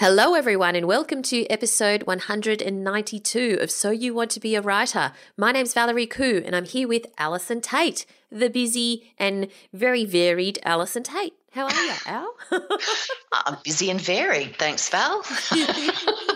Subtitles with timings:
[0.00, 5.12] Hello, everyone, and welcome to episode 192 of So You Want to Be a Writer.
[5.36, 10.58] My name's Valerie Khoo, and I'm here with Allison Tait, the busy and very varied
[10.62, 11.34] Allison Tait.
[11.50, 12.34] How are you, Al?
[13.44, 15.22] I'm busy and varied, thanks, Val.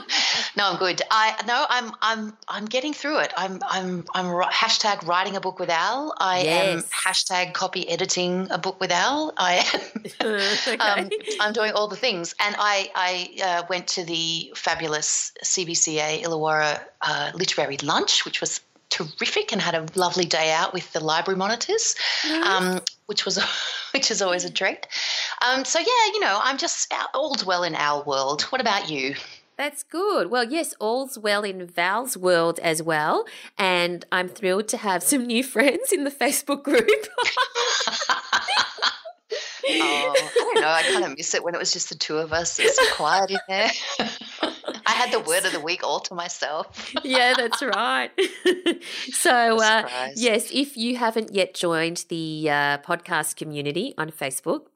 [0.56, 1.02] no, I'm good.
[1.10, 3.32] I no, I'm I'm I'm getting through it.
[3.36, 6.14] I'm I'm I'm hashtag writing a book with Al.
[6.18, 6.74] I yes.
[6.74, 9.32] am hashtag copy editing a book with Al.
[9.36, 9.80] I am.
[10.68, 10.76] okay.
[10.78, 11.10] um,
[11.40, 16.80] I'm doing all the things, and I I uh, went to the fabulous CBCA Illawarra
[17.02, 18.60] uh, literary lunch, which was
[18.90, 21.96] terrific and had a lovely day out with the library monitors,
[22.44, 23.42] um, which was
[23.92, 24.86] which is always a treat.
[25.44, 28.42] Um, so yeah, you know, I'm just all's well in our world.
[28.42, 29.16] What about you?
[29.56, 30.30] That's good.
[30.30, 33.24] Well, yes, all's well in Val's world as well.
[33.56, 36.84] And I'm thrilled to have some new friends in the Facebook group.
[39.68, 40.68] oh, I don't know.
[40.68, 42.58] I kind of miss it when it was just the two of us.
[42.58, 43.70] It's so quiet in there.
[44.86, 46.92] I had the word of the week all to myself.
[47.04, 48.10] yeah, that's right.
[49.12, 54.66] so, uh, yes, if you haven't yet joined the uh, podcast community on Facebook,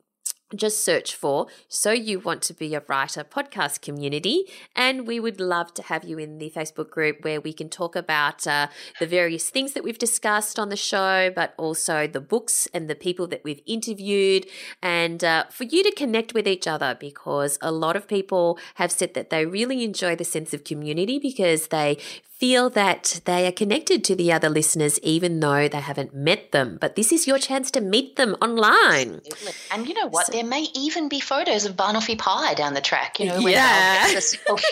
[0.55, 4.45] just search for So You Want to Be a Writer podcast community.
[4.75, 7.95] And we would love to have you in the Facebook group where we can talk
[7.95, 8.69] about uh,
[8.99, 12.95] the various things that we've discussed on the show, but also the books and the
[12.95, 14.47] people that we've interviewed,
[14.83, 18.91] and uh, for you to connect with each other because a lot of people have
[18.91, 21.99] said that they really enjoy the sense of community because they
[22.39, 26.79] feel that they are connected to the other listeners even though they haven't met them.
[26.81, 29.17] But this is your chance to meet them online.
[29.17, 29.53] Absolutely.
[29.73, 30.27] And you know what?
[30.27, 33.55] So, there may even be photos of Banoffee Pie down the track, you know, when
[33.55, 34.13] yeah.
[34.13, 34.63] gets herself,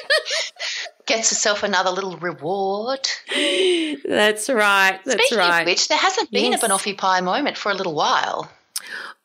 [1.07, 3.09] gets herself another little reward.
[3.29, 5.01] That's right.
[5.05, 5.61] That's Speaking right.
[5.63, 6.63] of which, there hasn't been yes.
[6.63, 8.49] a Banoffee Pie moment for a little while.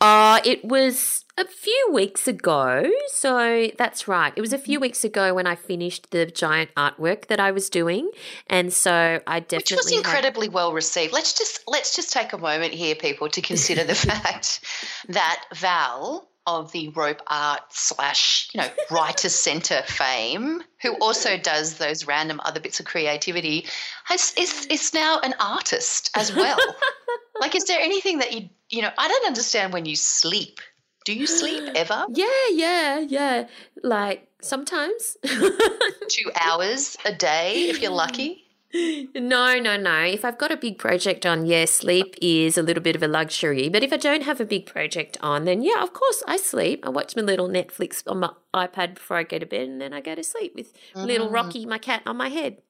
[0.01, 2.89] Uh, it was a few weeks ago.
[3.07, 4.33] So that's right.
[4.35, 4.81] It was a few mm-hmm.
[4.81, 8.09] weeks ago when I finished the giant artwork that I was doing,
[8.47, 10.53] and so I definitely which was incredibly had...
[10.53, 11.13] well received.
[11.13, 14.61] Let's just let's just take a moment here, people, to consider the fact
[15.09, 21.77] that Val of the rope art slash you know writer center fame who also does
[21.77, 23.65] those random other bits of creativity
[24.05, 26.57] has is is now an artist as well
[27.39, 30.59] like is there anything that you you know i don't understand when you sleep
[31.05, 33.47] do you sleep ever yeah yeah yeah
[33.83, 35.17] like sometimes
[36.09, 38.45] two hours a day if you're lucky
[39.15, 40.03] no, no, no.
[40.03, 43.07] If I've got a big project on, yes, sleep is a little bit of a
[43.07, 43.69] luxury.
[43.69, 46.85] But if I don't have a big project on, then yeah, of course I sleep.
[46.85, 49.93] I watch my little Netflix on my iPad before I go to bed, and then
[49.93, 51.05] I go to sleep with mm.
[51.05, 52.61] little Rocky, my cat, on my head.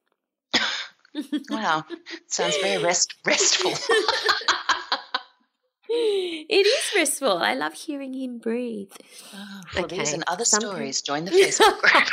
[1.49, 1.85] wow,
[2.27, 3.73] sounds very rest restful.
[5.93, 7.37] It is restful.
[7.37, 8.91] I love hearing him breathe.
[9.33, 9.99] Oh, for okay.
[9.99, 12.07] these and other stories, join the Facebook group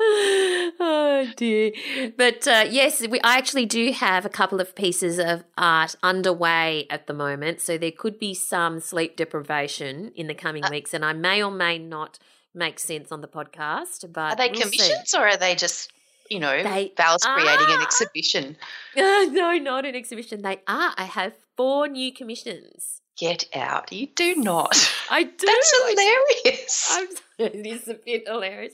[0.80, 1.72] oh dear.
[2.16, 6.86] But uh, yes, we, I actually do have a couple of pieces of art underway
[6.90, 7.60] at the moment.
[7.60, 10.94] So there could be some sleep deprivation in the coming uh, weeks.
[10.94, 12.18] And I may or may not
[12.54, 14.10] make sense on the podcast.
[14.12, 15.18] But are they we'll commissions see.
[15.18, 15.92] or are they just,
[16.30, 18.56] you know, they Val's creating an exhibition?
[18.96, 20.42] No, not an exhibition.
[20.42, 20.94] They are.
[20.96, 23.02] I have four new commissions.
[23.18, 23.92] Get out.
[23.92, 24.74] You do not.
[25.10, 25.46] I do.
[25.46, 26.88] That's hilarious.
[26.90, 28.72] I'm, it is a bit hilarious.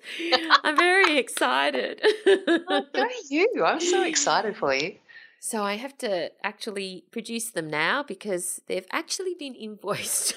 [0.63, 2.01] I'm very excited.
[2.27, 3.65] oh, go you.
[3.65, 4.97] I'm so excited for you.
[5.41, 10.35] So I have to actually produce them now because they've actually been invoiced.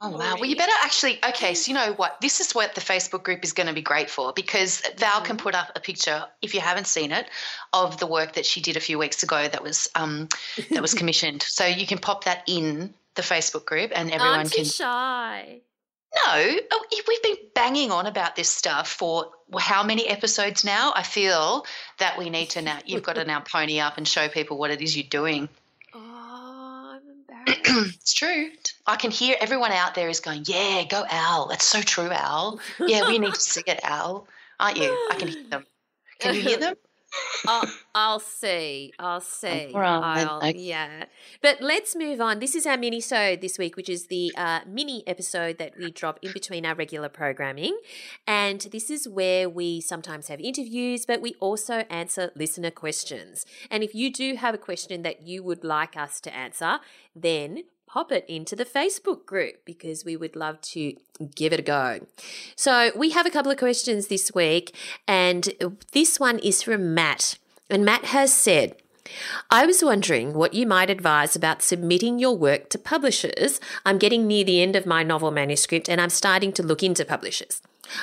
[0.00, 0.34] Oh wow!
[0.38, 1.18] Well, you better actually.
[1.28, 2.20] Okay, so you know what?
[2.20, 5.36] This is what the Facebook group is going to be great for because Val can
[5.36, 5.44] mm-hmm.
[5.44, 7.28] put up a picture if you haven't seen it
[7.72, 10.28] of the work that she did a few weeks ago that was um
[10.70, 11.42] that was commissioned.
[11.42, 14.64] so you can pop that in the Facebook group and everyone I'm can.
[14.64, 15.60] shy.
[16.24, 20.92] No, oh, we've been banging on about this stuff for how many episodes now?
[20.96, 21.66] I feel
[21.98, 22.78] that we need to now.
[22.86, 25.50] You've got to now pony up and show people what it is you're doing.
[27.46, 28.50] It's true.
[28.86, 31.48] I can hear everyone out there is going, "Yeah, go Al.
[31.48, 32.58] That's so true, Al.
[32.80, 34.26] Yeah, we need to see it, Al.
[34.58, 34.90] Aren't you?
[35.10, 35.66] I can hear them.
[36.18, 36.74] Can you hear them?
[37.46, 37.64] I'll,
[37.94, 38.92] I'll see.
[38.98, 39.70] I'll see.
[40.02, 41.04] I'll, yeah.
[41.40, 42.38] But let's move on.
[42.38, 45.90] This is our mini sode this week, which is the uh, mini episode that we
[45.90, 47.78] drop in between our regular programming.
[48.26, 53.46] And this is where we sometimes have interviews, but we also answer listener questions.
[53.70, 56.80] And if you do have a question that you would like us to answer,
[57.14, 60.94] then pop it into the Facebook group because we would love to
[61.34, 62.06] give it a go.
[62.54, 64.74] So, we have a couple of questions this week,
[65.08, 65.48] and
[65.92, 67.38] this one is from Matt.
[67.70, 68.76] And Matt has said,
[69.50, 73.58] I was wondering what you might advise about submitting your work to publishers.
[73.84, 77.06] I'm getting near the end of my novel manuscript and I'm starting to look into
[77.06, 77.62] publishers.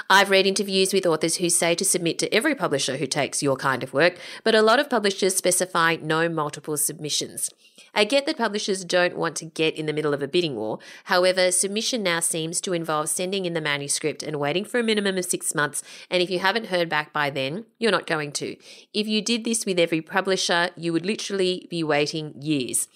[0.10, 3.56] I've read interviews with authors who say to submit to every publisher who takes your
[3.56, 7.52] kind of work, but a lot of publishers specify no multiple submissions.
[7.94, 10.80] I get that publishers don't want to get in the middle of a bidding war.
[11.06, 15.18] However, submission now seems to involve sending in the manuscript and waiting for a minimum
[15.18, 15.84] of six months.
[16.10, 18.56] And if you haven't heard back by then, you're not going to.
[18.94, 22.88] If you did this with every publisher, you would literally be waiting years.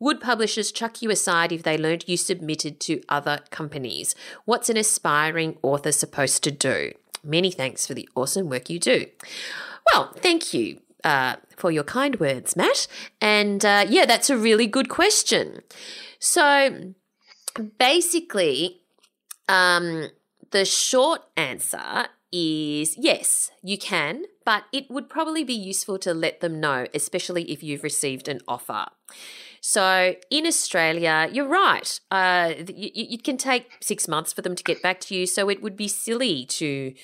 [0.00, 4.14] Would publishers chuck you aside if they learned you submitted to other companies?
[4.44, 6.92] What's an aspiring author supposed to do?
[7.24, 9.06] Many thanks for the awesome work you do.
[9.92, 12.86] Well, thank you uh, for your kind words, Matt.
[13.20, 15.62] And uh, yeah, that's a really good question.
[16.18, 16.94] So
[17.78, 18.80] basically,
[19.48, 20.08] um,
[20.50, 26.40] the short answer is yes, you can, but it would probably be useful to let
[26.40, 28.86] them know, especially if you've received an offer.
[29.60, 32.00] So in Australia, you're right.
[32.10, 35.26] Uh, it can take six months for them to get back to you.
[35.26, 36.94] So it would be silly to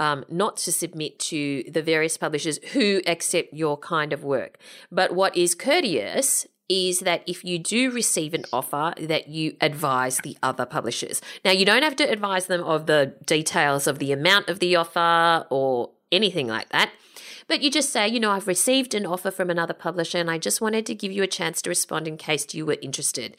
[0.00, 4.58] um, not to submit to the various publishers who accept your kind of work.
[4.90, 10.18] But what is courteous is that if you do receive an offer that you advise
[10.18, 11.20] the other publishers.
[11.44, 14.76] Now you don't have to advise them of the details of the amount of the
[14.76, 16.90] offer or anything like that.
[17.48, 20.38] But you just say, you know, I've received an offer from another publisher and I
[20.38, 23.36] just wanted to give you a chance to respond in case you were interested.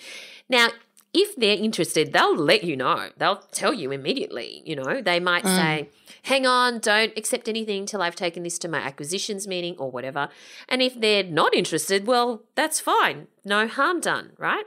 [0.50, 0.68] Now,
[1.14, 3.10] if they're interested, they'll let you know.
[3.18, 4.62] They'll tell you immediately.
[4.66, 5.56] You know, they might mm.
[5.56, 5.90] say,
[6.24, 10.30] hang on, don't accept anything till I've taken this to my acquisitions meeting or whatever.
[10.70, 13.28] And if they're not interested, well, that's fine.
[13.44, 14.64] No harm done, right?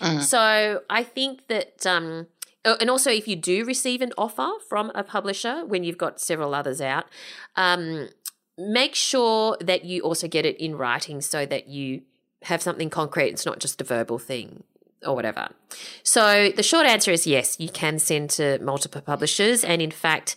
[0.00, 0.22] Mm.
[0.22, 2.28] So I think that, um,
[2.64, 6.54] and also if you do receive an offer from a publisher when you've got several
[6.54, 7.04] others out,
[7.56, 8.08] um,
[8.56, 12.02] make sure that you also get it in writing so that you
[12.44, 13.28] have something concrete.
[13.28, 14.64] It's not just a verbal thing
[15.04, 15.48] or whatever.
[16.02, 20.36] So the short answer is yes, you can send to multiple publishers, and in fact,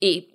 [0.00, 0.26] it,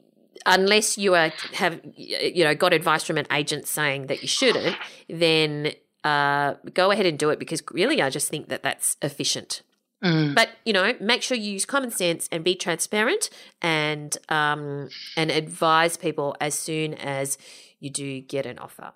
[0.46, 4.76] unless you are have you know got advice from an agent saying that you shouldn't,
[5.10, 5.74] then
[6.04, 9.64] uh, go ahead and do it because really, I just think that that's efficient.
[10.04, 10.36] Mm.
[10.36, 13.30] But you know, make sure you use common sense and be transparent,
[13.62, 17.38] and um, and advise people as soon as
[17.80, 18.94] you do get an offer.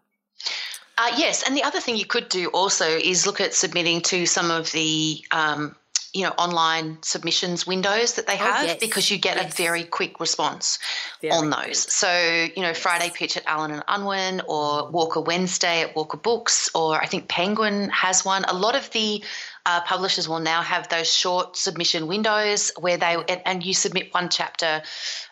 [1.00, 4.26] Uh, yes, and the other thing you could do also is look at submitting to
[4.26, 5.74] some of the um,
[6.14, 8.80] you know online submissions windows that they oh, have oh, yes.
[8.82, 9.54] because you get yes.
[9.54, 10.78] a very quick response
[11.22, 11.62] very on those.
[11.62, 11.76] Quick.
[11.76, 12.12] So
[12.54, 12.80] you know yes.
[12.80, 17.30] Friday pitch at Allen and Unwin or Walker Wednesday at Walker Books or I think
[17.30, 18.44] Penguin has one.
[18.50, 19.24] A lot of the
[19.70, 24.12] uh, publishers will now have those short submission windows where they and, and you submit
[24.12, 24.82] one chapter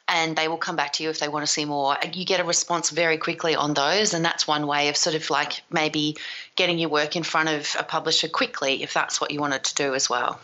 [0.08, 1.98] and they will come back to you if they want to see more.
[2.14, 5.28] You get a response very quickly on those, and that's one way of sort of
[5.32, 6.18] like maybe
[6.56, 9.74] getting your work in front of a publisher quickly if that's what you wanted to
[9.74, 10.40] do as well.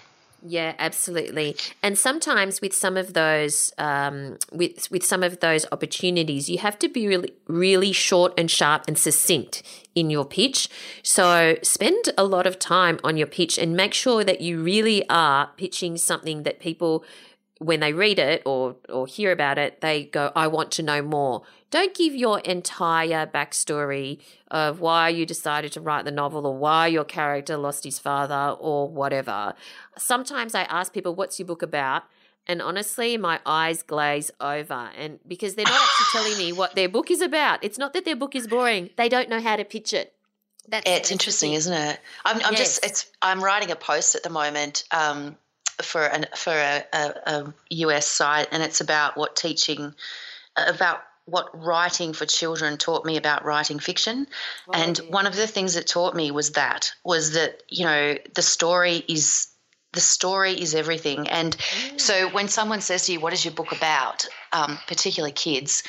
[0.46, 1.56] Yeah, absolutely.
[1.82, 6.78] And sometimes with some of those, um, with with some of those opportunities, you have
[6.80, 9.64] to be really, really short and sharp and succinct
[9.96, 10.68] in your pitch.
[11.02, 15.08] So spend a lot of time on your pitch and make sure that you really
[15.10, 17.06] are pitching something that people
[17.64, 21.02] when they read it or or hear about it, they go, "I want to know
[21.02, 24.20] more." Don't give your entire backstory
[24.52, 28.56] of why you decided to write the novel or why your character lost his father
[28.60, 29.54] or whatever.
[29.98, 32.04] Sometimes I ask people, "What's your book about?"
[32.46, 36.90] And honestly, my eyes glaze over, and because they're not actually telling me what their
[36.90, 37.64] book is about.
[37.64, 40.14] It's not that their book is boring; they don't know how to pitch it.
[40.68, 42.00] That's, it's interesting, isn't it?
[42.24, 42.60] I'm, I'm yes.
[42.60, 45.38] just it's I'm writing a post at the moment um,
[45.84, 49.94] for an for a, a, a US site, and it's about what teaching
[50.56, 54.28] about what writing for children taught me about writing fiction.
[54.74, 58.42] and one of the things it taught me was that was that you know the
[58.42, 59.48] story is
[59.94, 61.30] the story is everything.
[61.30, 62.02] And mm.
[62.02, 65.84] so when someone says to you, "What is your book about?" Um, particularly kids,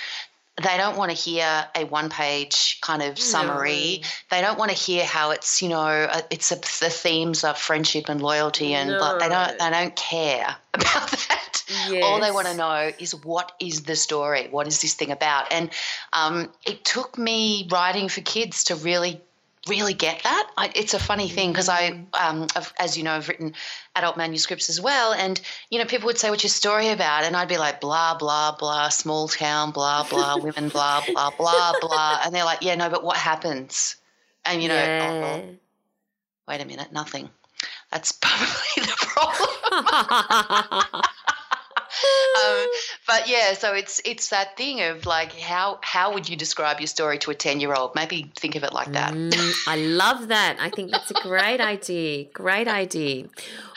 [0.62, 4.00] they don't want to hear a one page kind of summary.
[4.02, 4.08] No.
[4.30, 7.58] They don't want to hear how it's, you know, uh, it's a, the themes of
[7.58, 9.18] friendship and loyalty and no.
[9.18, 11.64] they don't they don't care about that.
[11.88, 12.04] Yes.
[12.04, 14.46] All they want to know is what is the story?
[14.49, 15.50] What is this thing about?
[15.50, 15.70] And
[16.12, 19.20] um, it took me writing for kids to really
[19.68, 20.50] really get that.
[20.56, 22.06] I, it's a funny thing because I, mm.
[22.14, 22.47] um,
[22.78, 23.54] as you know, I've written
[23.97, 25.40] adult manuscripts as well, and
[25.71, 28.56] you know, people would say, "What's your story about?" And I'd be like, "Blah blah
[28.56, 32.88] blah, small town, blah blah, women, blah blah blah blah," and they're like, "Yeah, no,
[32.88, 33.97] but what happens?"
[34.44, 35.23] And you know, yeah.
[35.23, 35.56] oh,
[36.49, 37.30] wait a minute, nothing.
[37.90, 39.49] That's probably the problem.
[42.44, 42.66] um,
[43.06, 46.87] but yeah, so it's it's that thing of like how how would you describe your
[46.87, 47.94] story to a ten year old?
[47.94, 49.12] Maybe think of it like that.
[49.12, 50.56] Mm, I love that.
[50.58, 52.25] I think that's a great idea.
[52.32, 53.26] Great idea.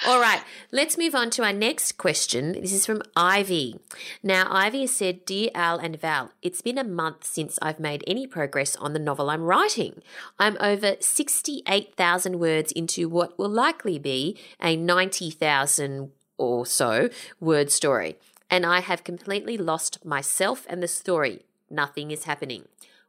[0.06, 0.42] All right,
[0.72, 2.54] let's move on to our next question.
[2.54, 3.80] This is from Ivy.
[4.24, 8.04] Now, Ivy has said, Dear Al and Val, it's been a month since I've made
[8.08, 10.02] any progress on the novel I'm writing.
[10.40, 18.18] I'm over 68,000 words into what will likely be a 90,000 or so word story,
[18.50, 21.46] and I have completely lost myself and the story.
[21.70, 22.66] Nothing is happening.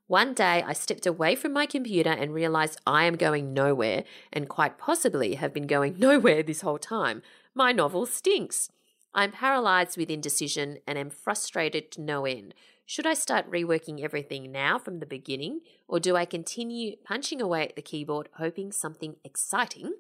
[0.07, 4.49] One day I stepped away from my computer and realized I am going nowhere, and
[4.49, 7.23] quite possibly have been going nowhere this whole time.
[7.55, 8.71] My novel stinks.
[9.15, 12.55] I'm paralyzed with indecision and am frustrated to no end.
[12.87, 17.69] Should I start reworking everything now from the beginning, or do I continue punching away
[17.69, 19.93] at the keyboard, hoping something exciting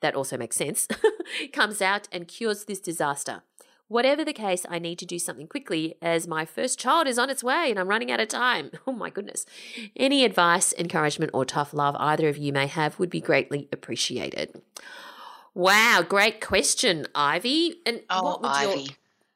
[0.00, 0.88] that also makes sense,
[1.52, 3.42] comes out and cures this disaster.
[3.92, 7.28] Whatever the case, I need to do something quickly as my first child is on
[7.28, 8.70] its way and I'm running out of time.
[8.86, 9.44] Oh my goodness.
[9.96, 14.60] Any advice, encouragement, or tough love either of you may have would be greatly appreciated.
[15.54, 17.76] Wow, great question, Ivy.
[17.84, 18.80] And oh, what would Ivy.
[18.80, 18.88] your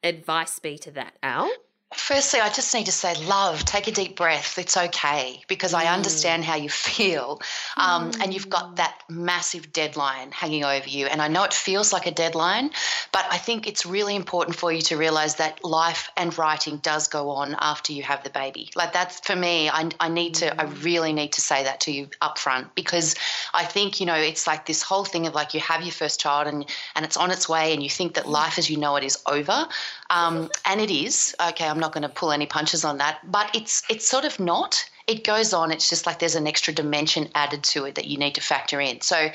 [0.03, 1.51] advice be to that, Al?
[1.95, 4.59] Firstly, I just need to say, love, take a deep breath.
[4.59, 5.79] It's okay because mm.
[5.79, 7.41] I understand how you feel.
[7.77, 8.23] Um, mm.
[8.23, 8.77] And you've got mm.
[8.77, 11.07] that massive deadline hanging over you.
[11.07, 12.71] And I know it feels like a deadline,
[13.13, 17.07] but I think it's really important for you to realize that life and writing does
[17.07, 18.69] go on after you have the baby.
[18.75, 20.55] Like, that's for me, I, I need to, mm.
[20.59, 23.15] I really need to say that to you up front because
[23.55, 26.19] I think, you know, it's like this whole thing of like you have your first
[26.19, 26.67] child and,
[26.97, 28.31] and it's on its way and you think that mm.
[28.31, 29.69] life as you know it is over.
[30.11, 31.35] Um, and it is.
[31.49, 34.39] Okay, I'm not going to pull any punches on that, but it's it's sort of
[34.41, 34.85] not.
[35.07, 35.71] It goes on.
[35.71, 38.81] It's just like there's an extra dimension added to it that you need to factor
[38.81, 39.01] in.
[39.01, 39.31] So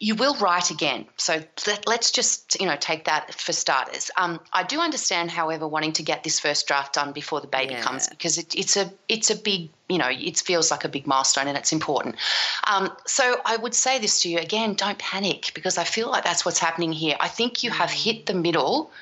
[0.00, 1.06] you will write again.
[1.16, 4.10] So let, us just you know take that for starters.
[4.16, 7.74] Um, I do understand, however, wanting to get this first draft done before the baby
[7.74, 7.82] yeah.
[7.82, 11.06] comes because it, it's a it's a big you know it feels like a big
[11.06, 12.16] milestone and it's important.
[12.64, 16.22] Um, so I would say this to you again: don't panic because I feel like
[16.22, 17.16] that's what's happening here.
[17.20, 18.92] I think you have hit the middle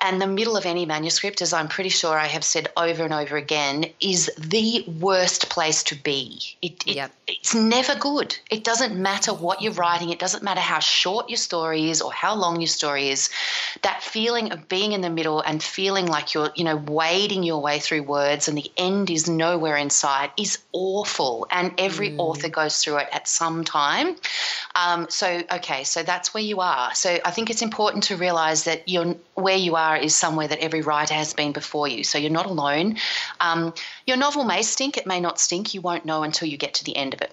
[0.00, 3.12] and the middle of any manuscript, as I'm pretty sure I have said over and
[3.12, 6.40] over again, is the worst place to be.
[6.62, 7.12] It, it, yep.
[7.26, 8.36] It's never good.
[8.50, 12.12] It doesn't matter what you're writing, it doesn't matter how short your story is or
[12.12, 13.30] how long your story is.
[13.82, 17.60] That feeling of being in the middle and feeling like you're, you know, wading your
[17.60, 21.46] way through words and the end is nowhere in sight is awful.
[21.50, 22.18] And every mm.
[22.18, 24.16] author goes through it at some time.
[24.74, 26.94] Um, so, okay, so that's where you are.
[26.94, 30.60] So I think it's important to realize that you're where you are is somewhere that
[30.60, 32.04] every writer has been before you.
[32.04, 32.96] So you're not alone.
[33.40, 33.74] Um,
[34.06, 35.74] your novel may stink, it may not stink.
[35.74, 37.32] You won't know until you get to the end of it.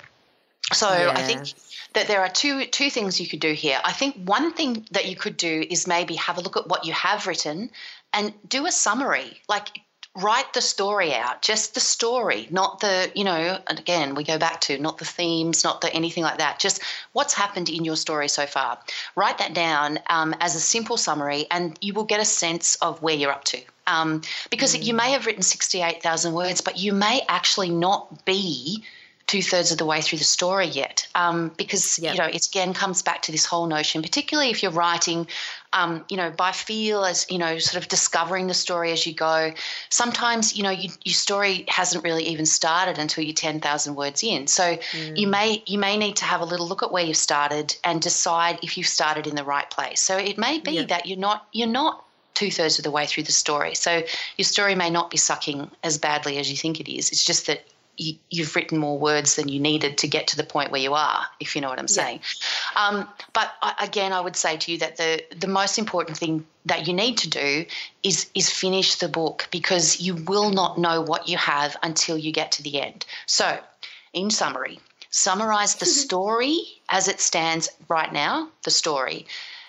[0.73, 1.13] So yeah.
[1.15, 1.53] I think
[1.93, 3.79] that there are two two things you could do here.
[3.83, 6.85] I think one thing that you could do is maybe have a look at what
[6.85, 7.69] you have written
[8.13, 9.41] and do a summary.
[9.49, 9.67] Like
[10.15, 14.37] write the story out, just the story, not the, you know, and again, we go
[14.37, 16.81] back to not the themes, not the anything like that, just
[17.13, 18.77] what's happened in your story so far.
[19.15, 23.01] Write that down um, as a simple summary, and you will get a sense of
[23.01, 23.61] where you're up to.
[23.87, 24.83] Um, because mm.
[24.83, 28.83] you may have written 68,000 words, but you may actually not be
[29.31, 32.15] two thirds of the way through the story yet, um, because yep.
[32.15, 35.25] you know it again comes back to this whole notion, particularly if you're writing,
[35.71, 39.13] um, you know, by feel as you know, sort of discovering the story as you
[39.13, 39.53] go.
[39.89, 44.21] Sometimes you know you, your story hasn't really even started until you're ten thousand words
[44.21, 45.17] in, so mm.
[45.17, 48.01] you may you may need to have a little look at where you've started and
[48.01, 50.01] decide if you've started in the right place.
[50.01, 50.89] So it may be yep.
[50.89, 53.75] that you're not you're not two thirds of the way through the story.
[53.75, 54.03] So
[54.37, 57.11] your story may not be sucking as badly as you think it is.
[57.11, 57.63] It's just that
[57.97, 60.93] you, have written more words than you needed to get to the point where you
[60.93, 62.21] are, if you know what I'm saying.
[62.75, 62.87] Yeah.
[62.87, 66.45] Um, but I, again, I would say to you that the the most important thing
[66.65, 67.65] that you need to do
[68.03, 72.31] is is finish the book because you will not know what you have until you
[72.31, 73.05] get to the end.
[73.25, 73.59] So,
[74.13, 74.79] in summary,
[75.09, 79.27] summarize the story as it stands right now, the story.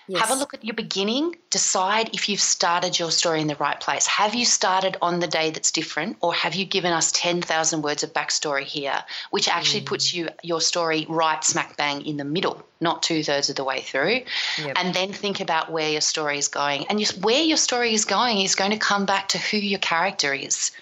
[0.09, 0.21] Yes.
[0.21, 1.37] Have a look at your beginning.
[1.51, 4.07] Decide if you've started your story in the right place.
[4.07, 8.03] Have you started on the day that's different, or have you given us 10,000 words
[8.03, 9.87] of backstory here, which actually mm.
[9.87, 13.65] puts you your story right smack bang in the middle, not two thirds of the
[13.65, 14.23] way through?
[14.59, 14.77] Yep.
[14.77, 16.87] And then think about where your story is going.
[16.89, 19.79] And just where your story is going is going to come back to who your
[19.79, 20.73] character is.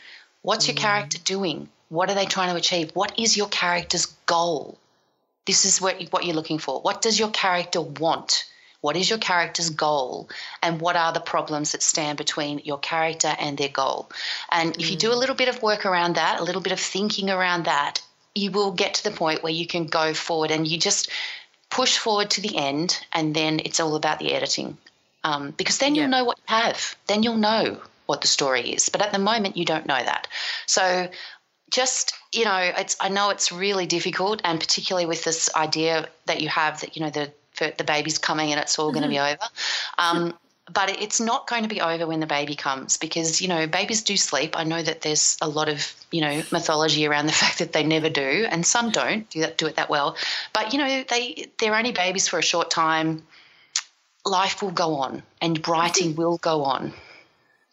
[0.42, 0.68] What's mm.
[0.68, 1.68] your character doing?
[1.90, 2.90] What are they trying to achieve?
[2.94, 4.78] What is your character's goal?
[5.44, 6.80] This is what, what you're looking for.
[6.80, 8.44] What does your character want?
[8.80, 10.28] What is your character's goal?
[10.62, 14.10] And what are the problems that stand between your character and their goal?
[14.50, 15.18] And if you do a mm.
[15.18, 18.00] little bit of work around that, a little bit of thinking around that,
[18.34, 21.10] you will get to the point where you can go forward and you just
[21.70, 24.76] push forward to the end, and then it's all about the editing.
[25.22, 26.96] Um, because then you'll know what you have.
[27.06, 28.88] Then you'll know what the story is.
[28.88, 30.26] But at the moment, you don't know that.
[30.66, 31.08] So
[31.70, 36.40] just you know, it's I know it's really difficult, and particularly with this idea that
[36.40, 37.32] you have that you know the
[37.76, 39.35] the baby's coming and it's all going to be mm-hmm.
[39.35, 39.50] over.
[39.99, 40.35] Um,
[40.73, 44.02] but it's not going to be over when the baby comes because you know babies
[44.02, 44.57] do sleep.
[44.57, 47.83] I know that there's a lot of you know mythology around the fact that they
[47.83, 50.17] never do, and some don't do that do it that well.
[50.52, 53.23] But you know they they're only babies for a short time.
[54.25, 56.93] Life will go on, and writing will go on.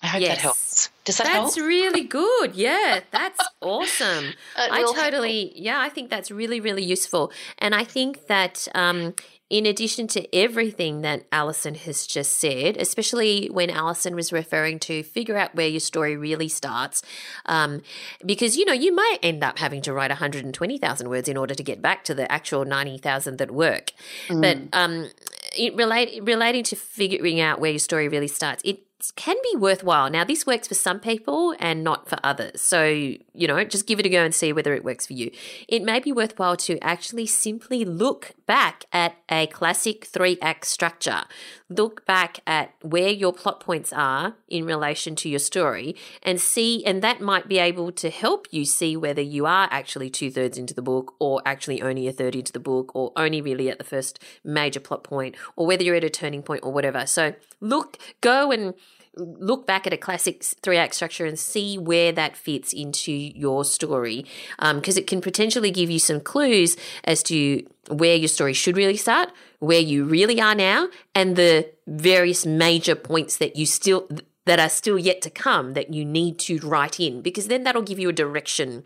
[0.01, 0.35] I hope yes.
[0.35, 0.89] that helps.
[1.05, 1.45] Does that that's help?
[1.47, 2.55] That's really good.
[2.55, 4.33] Yeah, that's awesome.
[4.55, 5.53] I totally, help.
[5.55, 7.31] yeah, I think that's really, really useful.
[7.57, 9.15] And I think that um,
[9.49, 15.03] in addition to everything that Allison has just said, especially when Allison was referring to
[15.03, 17.01] figure out where your story really starts,
[17.45, 17.81] um,
[18.25, 21.63] because you know you might end up having to write 120,000 words in order to
[21.63, 23.91] get back to the actual 90,000 that work.
[24.27, 24.41] Mm.
[24.41, 25.09] But um,
[25.57, 28.79] it relate, relating to figuring out where your story really starts, it
[29.15, 30.09] can be worthwhile.
[30.09, 32.61] Now, this works for some people and not for others.
[32.61, 35.31] So, you know, just give it a go and see whether it works for you.
[35.67, 41.23] It may be worthwhile to actually simply look back at a classic three act structure.
[41.69, 46.83] Look back at where your plot points are in relation to your story and see,
[46.85, 50.57] and that might be able to help you see whether you are actually two thirds
[50.57, 53.77] into the book or actually only a third into the book or only really at
[53.77, 57.05] the first major plot point or whether you're at a turning point or whatever.
[57.05, 58.73] So, look, go and
[59.17, 63.65] look back at a classic three act structure and see where that fits into your
[63.65, 64.25] story
[64.57, 68.77] because um, it can potentially give you some clues as to where your story should
[68.77, 74.07] really start where you really are now and the various major points that you still
[74.45, 77.81] that are still yet to come that you need to write in because then that'll
[77.81, 78.85] give you a direction